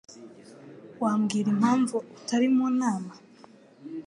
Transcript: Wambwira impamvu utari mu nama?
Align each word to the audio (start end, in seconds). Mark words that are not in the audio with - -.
Wambwira 1.01 1.47
impamvu 1.55 1.97
utari 2.21 2.47
mu 2.55 2.65
nama? 2.79 3.11